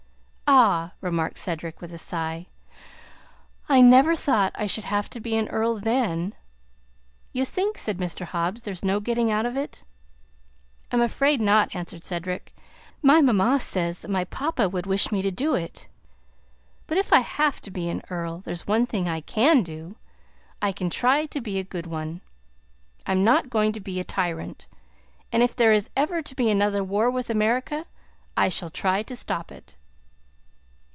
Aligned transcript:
"Ah," 0.53 0.91
remarked 0.99 1.37
Cedric, 1.39 1.79
with 1.79 1.93
a 1.93 1.97
sigh, 1.97 2.47
"I 3.69 3.79
never 3.79 4.17
thought 4.17 4.51
I 4.55 4.67
should 4.67 4.83
have 4.83 5.09
to 5.11 5.21
be 5.21 5.37
an 5.37 5.47
earl 5.47 5.79
then!" 5.79 6.35
"You 7.31 7.45
think," 7.45 7.77
said 7.77 7.99
Mr. 7.99 8.25
Hobbs, 8.25 8.63
"there's 8.63 8.83
no 8.83 8.99
getting 8.99 9.31
out 9.31 9.45
of 9.45 9.55
it?" 9.55 9.85
"I'm 10.91 10.99
afraid 10.99 11.39
not," 11.39 11.73
answered 11.73 12.03
Cedric. 12.03 12.53
"My 13.01 13.21
mamma 13.21 13.61
says 13.61 13.99
that 13.99 14.11
my 14.11 14.25
papa 14.25 14.67
would 14.67 14.85
wish 14.85 15.09
me 15.09 15.21
to 15.21 15.31
do 15.31 15.53
it. 15.55 15.87
But 16.85 16.97
if 16.97 17.13
I 17.13 17.19
have 17.21 17.61
to 17.61 17.71
be 17.71 17.87
an 17.87 18.01
earl, 18.09 18.39
there's 18.41 18.67
one 18.67 18.85
thing 18.85 19.07
I 19.07 19.21
can 19.21 19.63
do: 19.63 19.95
I 20.61 20.73
can 20.73 20.89
try 20.89 21.27
to 21.27 21.39
be 21.39 21.59
a 21.59 21.63
good 21.63 21.87
one. 21.87 22.19
I'm 23.05 23.23
not 23.23 23.49
going 23.49 23.71
to 23.71 23.79
be 23.79 24.01
a 24.01 24.03
tyrant. 24.03 24.67
And 25.31 25.43
if 25.43 25.55
there 25.55 25.71
is 25.71 25.89
ever 25.95 26.21
to 26.21 26.35
be 26.35 26.49
another 26.49 26.83
war 26.83 27.09
with 27.09 27.29
America, 27.29 27.85
I 28.35 28.49
shall 28.49 28.69
try 28.69 29.01
to 29.03 29.15
stop 29.15 29.49
it." 29.49 29.77